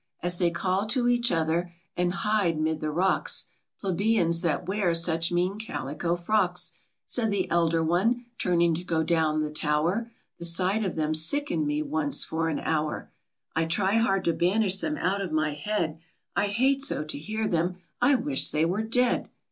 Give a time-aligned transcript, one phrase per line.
[0.23, 3.45] As they call to each other, and hide 'mid the rocks;
[3.79, 6.71] "Plebeians that wear such mean calico frocks,"
[7.05, 11.67] Said the elder one, turning to go down the tower:" The sight of them sickened
[11.67, 13.11] me once for an hour;
[13.55, 15.99] I try hard to banish them out of my head,
[16.35, 19.29] I hate so to hear them; I wish they were dead